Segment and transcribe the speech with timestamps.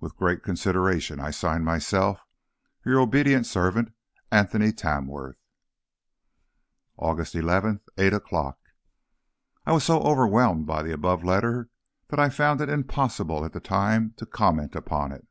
[0.00, 2.22] With great consideration I sign myself,
[2.86, 3.92] Your obedient servant,
[4.32, 5.36] ANTHONY TAMWORTH.
[6.96, 8.58] AUGUST 11, 8 o'clock.
[9.66, 11.68] I was so overwhelmed by the above letter
[12.08, 15.26] that I found it impossible at the time to comment upon it.